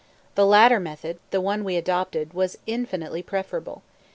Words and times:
The 0.33 0.47
latter 0.47 0.79
method 0.79 1.19
the 1.29 1.39
one 1.39 1.63
we 1.63 1.75
adopted 1.77 2.33
was 2.33 2.57
infinitely 2.65 3.21
preferable. 3.21 3.83